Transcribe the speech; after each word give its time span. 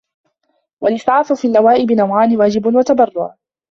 وَالْإِسْعَافُ 0.83 1.33
فِي 1.33 1.47
النَّوَائِبِ 1.47 1.91
نَوْعَانِ 1.91 2.37
وَاجِبٌ 2.37 2.65
وَتَبَرُّعٌ 2.75 3.35